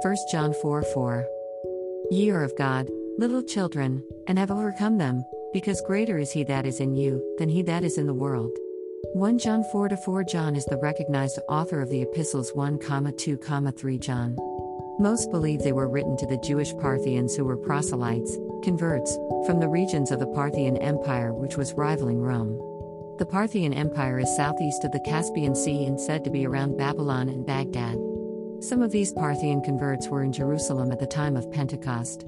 1 0.00 0.16
John 0.30 0.54
4 0.54 0.82
4. 0.82 1.26
Ye 2.12 2.30
are 2.30 2.44
of 2.44 2.56
God, 2.56 2.88
little 3.18 3.42
children, 3.42 4.04
and 4.28 4.38
have 4.38 4.52
overcome 4.52 4.96
them, 4.96 5.24
because 5.52 5.80
greater 5.80 6.18
is 6.18 6.30
he 6.30 6.44
that 6.44 6.66
is 6.66 6.78
in 6.78 6.94
you 6.94 7.20
than 7.38 7.48
he 7.48 7.62
that 7.62 7.82
is 7.82 7.98
in 7.98 8.06
the 8.06 8.14
world. 8.14 8.56
1 9.14 9.38
John 9.40 9.64
4 9.72 9.88
4 10.04 10.22
John 10.22 10.54
is 10.54 10.64
the 10.66 10.76
recognized 10.76 11.40
author 11.48 11.80
of 11.80 11.90
the 11.90 12.02
epistles 12.02 12.52
1, 12.54 12.78
2, 12.78 13.36
3 13.36 13.98
John. 13.98 14.36
Most 15.00 15.32
believe 15.32 15.62
they 15.62 15.72
were 15.72 15.88
written 15.88 16.16
to 16.18 16.26
the 16.26 16.42
Jewish 16.44 16.72
Parthians 16.76 17.34
who 17.34 17.44
were 17.44 17.56
proselytes, 17.56 18.38
converts, 18.62 19.16
from 19.46 19.58
the 19.58 19.68
regions 19.68 20.12
of 20.12 20.20
the 20.20 20.28
Parthian 20.28 20.76
Empire 20.76 21.34
which 21.34 21.56
was 21.56 21.72
rivaling 21.72 22.20
Rome. 22.20 22.56
The 23.18 23.26
Parthian 23.26 23.74
Empire 23.74 24.20
is 24.20 24.36
southeast 24.36 24.84
of 24.84 24.92
the 24.92 25.00
Caspian 25.00 25.56
Sea 25.56 25.86
and 25.86 26.00
said 26.00 26.22
to 26.22 26.30
be 26.30 26.46
around 26.46 26.78
Babylon 26.78 27.28
and 27.28 27.44
Baghdad. 27.44 27.98
Some 28.60 28.82
of 28.82 28.90
these 28.90 29.12
Parthian 29.12 29.62
converts 29.62 30.08
were 30.08 30.24
in 30.24 30.32
Jerusalem 30.32 30.90
at 30.90 30.98
the 30.98 31.06
time 31.06 31.36
of 31.36 31.50
Pentecost. 31.52 32.24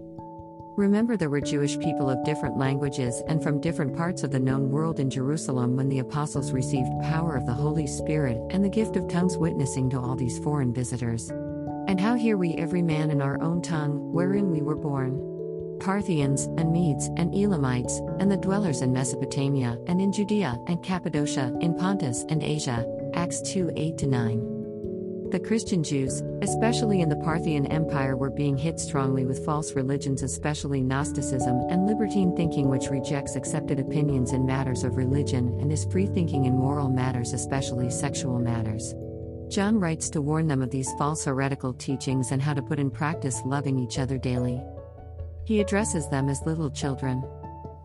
Remember, 0.76 1.16
there 1.16 1.28
were 1.28 1.40
Jewish 1.40 1.76
people 1.80 2.08
of 2.08 2.24
different 2.24 2.56
languages 2.56 3.20
and 3.26 3.42
from 3.42 3.60
different 3.60 3.96
parts 3.96 4.22
of 4.22 4.30
the 4.30 4.38
known 4.38 4.70
world 4.70 5.00
in 5.00 5.10
Jerusalem 5.10 5.76
when 5.76 5.88
the 5.88 5.98
apostles 5.98 6.52
received 6.52 6.88
power 7.02 7.34
of 7.34 7.46
the 7.46 7.52
Holy 7.52 7.88
Spirit 7.88 8.40
and 8.50 8.64
the 8.64 8.68
gift 8.68 8.96
of 8.96 9.08
tongues, 9.08 9.36
witnessing 9.36 9.90
to 9.90 9.98
all 9.98 10.14
these 10.14 10.38
foreign 10.38 10.72
visitors. 10.72 11.30
And 11.88 12.00
how 12.00 12.14
hear 12.14 12.36
we 12.36 12.54
every 12.54 12.82
man 12.82 13.10
in 13.10 13.20
our 13.20 13.42
own 13.42 13.60
tongue, 13.60 14.12
wherein 14.12 14.52
we 14.52 14.62
were 14.62 14.76
born? 14.76 15.78
Parthians, 15.80 16.44
and 16.44 16.72
Medes, 16.72 17.06
and 17.16 17.34
Elamites, 17.34 17.98
and 18.20 18.30
the 18.30 18.36
dwellers 18.36 18.82
in 18.82 18.92
Mesopotamia, 18.92 19.80
and 19.88 20.00
in 20.00 20.12
Judea, 20.12 20.60
and 20.68 20.80
Cappadocia, 20.80 21.52
in 21.60 21.74
Pontus, 21.74 22.24
and 22.28 22.44
Asia. 22.44 22.86
Acts 23.14 23.40
2 23.42 23.72
8 23.74 24.06
9. 24.06 24.59
The 25.30 25.38
Christian 25.38 25.84
Jews, 25.84 26.24
especially 26.42 27.02
in 27.02 27.08
the 27.08 27.14
Parthian 27.14 27.64
Empire, 27.66 28.16
were 28.16 28.30
being 28.30 28.58
hit 28.58 28.80
strongly 28.80 29.24
with 29.24 29.44
false 29.44 29.74
religions, 29.74 30.24
especially 30.24 30.80
Gnosticism 30.80 31.68
and 31.70 31.86
libertine 31.86 32.34
thinking, 32.34 32.68
which 32.68 32.90
rejects 32.90 33.36
accepted 33.36 33.78
opinions 33.78 34.32
in 34.32 34.44
matters 34.44 34.82
of 34.82 34.96
religion 34.96 35.56
and 35.60 35.72
is 35.72 35.84
free 35.84 36.06
thinking 36.06 36.46
in 36.46 36.56
moral 36.56 36.88
matters, 36.88 37.32
especially 37.32 37.90
sexual 37.90 38.40
matters. 38.40 38.92
John 39.48 39.78
writes 39.78 40.10
to 40.10 40.20
warn 40.20 40.48
them 40.48 40.62
of 40.62 40.70
these 40.72 40.92
false 40.98 41.24
heretical 41.24 41.74
teachings 41.74 42.32
and 42.32 42.42
how 42.42 42.54
to 42.54 42.62
put 42.62 42.80
in 42.80 42.90
practice 42.90 43.40
loving 43.44 43.78
each 43.78 44.00
other 44.00 44.18
daily. 44.18 44.60
He 45.44 45.60
addresses 45.60 46.08
them 46.08 46.28
as 46.28 46.42
little 46.44 46.70
children. 46.70 47.22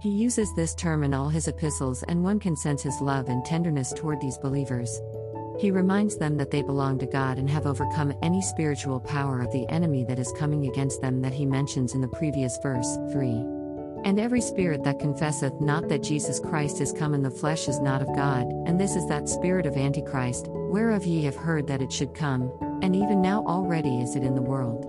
He 0.01 0.09
uses 0.09 0.49
this 0.55 0.73
term 0.73 1.03
in 1.03 1.13
all 1.13 1.29
his 1.29 1.47
epistles, 1.47 2.01
and 2.07 2.23
one 2.23 2.39
can 2.39 2.55
sense 2.55 2.81
his 2.81 2.99
love 3.01 3.29
and 3.29 3.45
tenderness 3.45 3.93
toward 3.93 4.19
these 4.19 4.39
believers. 4.39 4.99
He 5.57 5.71
reminds 5.71 6.17
them 6.17 6.35
that 6.37 6.51
they 6.51 6.61
belong 6.61 6.99
to 6.99 7.05
God 7.05 7.37
and 7.37 7.49
have 7.49 7.65
overcome 7.65 8.13
any 8.21 8.41
spiritual 8.41 8.99
power 8.99 9.41
of 9.41 9.51
the 9.53 9.67
enemy 9.69 10.03
that 10.03 10.19
is 10.19 10.33
coming 10.37 10.67
against 10.67 11.01
them 11.01 11.21
that 11.21 11.33
he 11.33 11.45
mentions 11.45 11.93
in 11.93 12.01
the 12.01 12.09
previous 12.09 12.57
verse 12.61 12.97
3. 13.13 13.29
And 14.03 14.19
every 14.19 14.41
spirit 14.41 14.83
that 14.83 14.99
confesseth 14.99 15.53
not 15.61 15.87
that 15.87 16.03
Jesus 16.03 16.39
Christ 16.39 16.81
is 16.81 16.91
come 16.91 17.13
in 17.13 17.23
the 17.23 17.31
flesh 17.31 17.67
is 17.67 17.79
not 17.79 18.01
of 18.01 18.13
God, 18.15 18.45
and 18.67 18.79
this 18.79 18.95
is 18.95 19.07
that 19.07 19.29
spirit 19.29 19.65
of 19.65 19.77
Antichrist, 19.77 20.47
whereof 20.49 21.05
ye 21.05 21.23
have 21.23 21.35
heard 21.35 21.67
that 21.67 21.81
it 21.81 21.91
should 21.91 22.13
come, 22.13 22.51
and 22.83 22.95
even 22.95 23.21
now 23.21 23.43
already 23.45 24.01
is 24.01 24.15
it 24.15 24.23
in 24.23 24.35
the 24.35 24.41
world. 24.41 24.85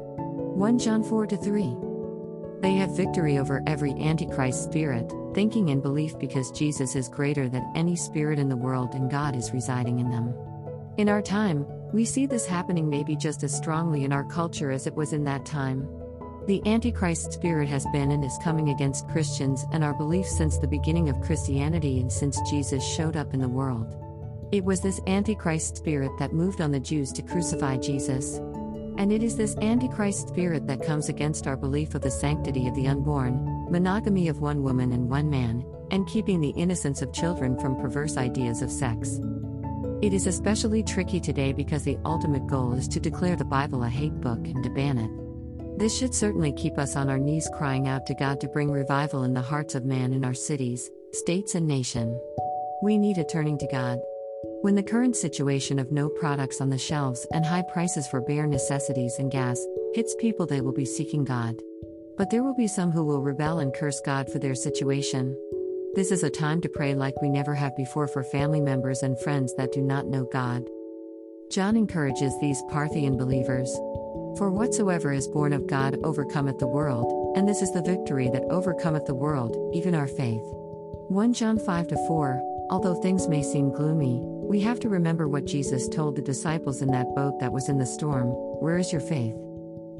1 0.56 0.78
John 0.80 1.02
4 1.02 1.28
3. 1.28 1.76
They 2.60 2.74
have 2.74 2.96
victory 2.96 3.38
over 3.38 3.62
every 3.66 3.92
Antichrist 3.92 4.64
spirit, 4.64 5.12
thinking 5.34 5.70
and 5.70 5.80
belief 5.80 6.18
because 6.18 6.50
Jesus 6.50 6.96
is 6.96 7.08
greater 7.08 7.48
than 7.48 7.70
any 7.74 7.94
spirit 7.94 8.38
in 8.38 8.48
the 8.48 8.56
world 8.56 8.94
and 8.94 9.10
God 9.10 9.36
is 9.36 9.52
residing 9.52 10.00
in 10.00 10.10
them. 10.10 10.34
In 10.98 11.10
our 11.10 11.20
time, 11.20 11.66
we 11.92 12.06
see 12.06 12.24
this 12.24 12.46
happening 12.46 12.88
maybe 12.88 13.16
just 13.16 13.42
as 13.42 13.54
strongly 13.54 14.04
in 14.04 14.14
our 14.14 14.24
culture 14.24 14.70
as 14.70 14.86
it 14.86 14.94
was 14.94 15.12
in 15.12 15.24
that 15.24 15.44
time. 15.44 15.86
The 16.46 16.66
Antichrist 16.66 17.34
spirit 17.34 17.68
has 17.68 17.86
been 17.92 18.12
and 18.12 18.24
is 18.24 18.38
coming 18.42 18.70
against 18.70 19.06
Christians 19.10 19.66
and 19.72 19.84
our 19.84 19.92
beliefs 19.92 20.34
since 20.34 20.56
the 20.56 20.66
beginning 20.66 21.10
of 21.10 21.20
Christianity 21.20 22.00
and 22.00 22.10
since 22.10 22.40
Jesus 22.48 22.82
showed 22.82 23.14
up 23.14 23.34
in 23.34 23.40
the 23.40 23.48
world. 23.48 23.94
It 24.52 24.64
was 24.64 24.80
this 24.80 24.98
Antichrist 25.06 25.76
spirit 25.76 26.12
that 26.18 26.32
moved 26.32 26.62
on 26.62 26.70
the 26.70 26.80
Jews 26.80 27.12
to 27.12 27.22
crucify 27.22 27.76
Jesus. 27.76 28.38
And 28.96 29.12
it 29.12 29.22
is 29.22 29.36
this 29.36 29.54
Antichrist 29.58 30.28
spirit 30.28 30.66
that 30.66 30.82
comes 30.82 31.10
against 31.10 31.46
our 31.46 31.58
belief 31.58 31.94
of 31.94 32.00
the 32.00 32.10
sanctity 32.10 32.68
of 32.68 32.74
the 32.74 32.88
unborn, 32.88 33.66
monogamy 33.70 34.28
of 34.28 34.40
one 34.40 34.62
woman 34.62 34.92
and 34.92 35.10
one 35.10 35.28
man, 35.28 35.62
and 35.90 36.06
keeping 36.06 36.40
the 36.40 36.50
innocence 36.50 37.02
of 37.02 37.12
children 37.12 37.58
from 37.58 37.76
perverse 37.76 38.16
ideas 38.16 38.62
of 38.62 38.70
sex. 38.70 39.20
It 40.02 40.12
is 40.12 40.26
especially 40.26 40.82
tricky 40.82 41.20
today 41.20 41.54
because 41.54 41.82
the 41.82 41.98
ultimate 42.04 42.46
goal 42.46 42.74
is 42.74 42.86
to 42.88 43.00
declare 43.00 43.34
the 43.34 43.46
Bible 43.46 43.82
a 43.82 43.88
hate 43.88 44.20
book 44.20 44.46
and 44.46 44.62
to 44.62 44.68
ban 44.68 44.98
it. 44.98 45.10
This 45.78 45.96
should 45.96 46.14
certainly 46.14 46.52
keep 46.52 46.76
us 46.76 46.96
on 46.96 47.08
our 47.08 47.18
knees 47.18 47.48
crying 47.56 47.88
out 47.88 48.04
to 48.06 48.14
God 48.14 48.38
to 48.42 48.48
bring 48.48 48.70
revival 48.70 49.24
in 49.24 49.32
the 49.32 49.40
hearts 49.40 49.74
of 49.74 49.86
man 49.86 50.12
in 50.12 50.22
our 50.22 50.34
cities, 50.34 50.90
states, 51.12 51.54
and 51.54 51.66
nation. 51.66 52.20
We 52.82 52.98
need 52.98 53.16
a 53.16 53.24
turning 53.24 53.56
to 53.56 53.66
God. 53.68 53.98
When 54.60 54.74
the 54.74 54.82
current 54.82 55.16
situation 55.16 55.78
of 55.78 55.90
no 55.90 56.10
products 56.10 56.60
on 56.60 56.68
the 56.68 56.76
shelves 56.76 57.26
and 57.32 57.44
high 57.44 57.64
prices 57.72 58.06
for 58.06 58.20
bare 58.20 58.46
necessities 58.46 59.16
and 59.18 59.32
gas 59.32 59.64
hits 59.94 60.14
people, 60.18 60.44
they 60.44 60.60
will 60.60 60.74
be 60.74 60.84
seeking 60.84 61.24
God. 61.24 61.56
But 62.18 62.28
there 62.28 62.42
will 62.42 62.54
be 62.54 62.68
some 62.68 62.90
who 62.90 63.04
will 63.04 63.22
rebel 63.22 63.60
and 63.60 63.72
curse 63.72 64.00
God 64.04 64.30
for 64.30 64.38
their 64.38 64.54
situation. 64.54 65.34
This 65.96 66.12
is 66.12 66.22
a 66.22 66.28
time 66.28 66.60
to 66.60 66.68
pray 66.68 66.94
like 66.94 67.22
we 67.22 67.30
never 67.30 67.54
have 67.54 67.74
before 67.74 68.06
for 68.06 68.22
family 68.22 68.60
members 68.60 69.02
and 69.02 69.18
friends 69.18 69.54
that 69.56 69.72
do 69.72 69.80
not 69.80 70.04
know 70.06 70.28
God. 70.30 70.68
John 71.50 71.74
encourages 71.74 72.38
these 72.38 72.62
Parthian 72.68 73.16
believers 73.16 73.74
For 74.36 74.50
whatsoever 74.50 75.10
is 75.10 75.26
born 75.26 75.54
of 75.54 75.66
God 75.66 75.96
overcometh 76.04 76.58
the 76.58 76.66
world, 76.66 77.34
and 77.34 77.48
this 77.48 77.62
is 77.62 77.72
the 77.72 77.80
victory 77.80 78.28
that 78.28 78.44
overcometh 78.50 79.06
the 79.06 79.14
world, 79.14 79.56
even 79.74 79.94
our 79.94 80.06
faith. 80.06 80.42
1 81.08 81.32
John 81.32 81.58
5 81.58 81.88
4 82.06 82.42
Although 82.68 83.00
things 83.00 83.26
may 83.26 83.42
seem 83.42 83.72
gloomy, 83.72 84.20
we 84.22 84.60
have 84.60 84.78
to 84.80 84.90
remember 84.90 85.28
what 85.28 85.46
Jesus 85.46 85.88
told 85.88 86.14
the 86.16 86.20
disciples 86.20 86.82
in 86.82 86.90
that 86.90 87.14
boat 87.14 87.40
that 87.40 87.52
was 87.52 87.70
in 87.70 87.78
the 87.78 87.86
storm 87.86 88.26
Where 88.60 88.76
is 88.76 88.92
your 88.92 89.00
faith? 89.00 89.34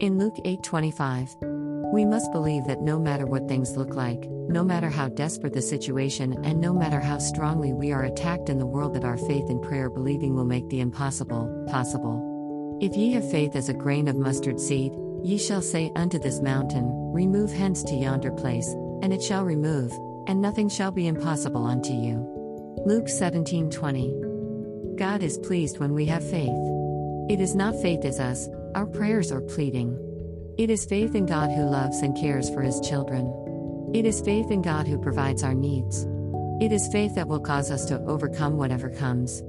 In 0.00 0.18
Luke 0.18 0.36
8 0.44 0.62
25. 0.62 1.55
We 1.92 2.04
must 2.04 2.32
believe 2.32 2.64
that 2.66 2.82
no 2.82 2.98
matter 2.98 3.26
what 3.26 3.48
things 3.48 3.76
look 3.76 3.94
like, 3.94 4.28
no 4.28 4.64
matter 4.64 4.88
how 4.88 5.08
desperate 5.08 5.52
the 5.52 5.62
situation, 5.62 6.44
and 6.44 6.60
no 6.60 6.72
matter 6.72 7.00
how 7.00 7.18
strongly 7.18 7.72
we 7.72 7.92
are 7.92 8.04
attacked 8.04 8.48
in 8.48 8.58
the 8.58 8.66
world, 8.66 8.94
that 8.94 9.04
our 9.04 9.16
faith 9.16 9.48
and 9.48 9.62
prayer 9.62 9.88
believing 9.88 10.34
will 10.34 10.44
make 10.44 10.68
the 10.68 10.80
impossible 10.80 11.64
possible. 11.68 12.78
If 12.80 12.96
ye 12.96 13.12
have 13.12 13.30
faith 13.30 13.56
as 13.56 13.68
a 13.68 13.74
grain 13.74 14.08
of 14.08 14.16
mustard 14.16 14.60
seed, 14.60 14.92
ye 15.22 15.38
shall 15.38 15.62
say 15.62 15.92
unto 15.96 16.18
this 16.18 16.40
mountain, 16.40 16.90
Remove 17.12 17.52
hence 17.52 17.82
to 17.84 17.94
yonder 17.94 18.32
place, 18.32 18.68
and 19.02 19.12
it 19.12 19.22
shall 19.22 19.44
remove, 19.44 19.92
and 20.26 20.42
nothing 20.42 20.68
shall 20.68 20.90
be 20.90 21.06
impossible 21.06 21.64
unto 21.64 21.92
you. 21.92 22.16
Luke 22.84 23.08
17 23.08 23.70
20. 23.70 24.96
God 24.96 25.22
is 25.22 25.38
pleased 25.38 25.78
when 25.78 25.94
we 25.94 26.06
have 26.06 26.28
faith. 26.28 26.48
It 27.28 27.40
is 27.40 27.54
not 27.54 27.80
faith 27.80 28.04
as 28.04 28.20
us, 28.20 28.48
our 28.74 28.86
prayers 28.86 29.32
or 29.32 29.40
pleading. 29.40 29.98
It 30.58 30.70
is 30.70 30.86
faith 30.86 31.14
in 31.14 31.26
God 31.26 31.50
who 31.50 31.64
loves 31.64 32.00
and 32.00 32.16
cares 32.16 32.48
for 32.48 32.62
his 32.62 32.80
children. 32.80 33.30
It 33.92 34.06
is 34.06 34.22
faith 34.22 34.50
in 34.50 34.62
God 34.62 34.86
who 34.86 34.96
provides 34.96 35.42
our 35.42 35.52
needs. 35.52 36.06
It 36.62 36.72
is 36.72 36.88
faith 36.88 37.14
that 37.14 37.28
will 37.28 37.40
cause 37.40 37.70
us 37.70 37.84
to 37.86 38.00
overcome 38.06 38.56
whatever 38.56 38.88
comes. 38.88 39.42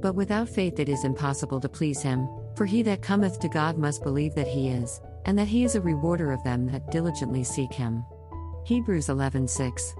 But 0.00 0.14
without 0.14 0.48
faith 0.48 0.78
it 0.78 0.88
is 0.88 1.02
impossible 1.02 1.60
to 1.62 1.68
please 1.68 2.00
him, 2.00 2.28
for 2.54 2.64
he 2.64 2.82
that 2.84 3.02
cometh 3.02 3.40
to 3.40 3.48
God 3.48 3.76
must 3.76 4.04
believe 4.04 4.36
that 4.36 4.46
he 4.46 4.68
is, 4.68 5.00
and 5.24 5.36
that 5.36 5.48
he 5.48 5.64
is 5.64 5.74
a 5.74 5.80
rewarder 5.80 6.30
of 6.30 6.44
them 6.44 6.66
that 6.66 6.92
diligently 6.92 7.42
seek 7.42 7.72
him. 7.72 8.04
Hebrews 8.64 9.08
11:6 9.08 9.96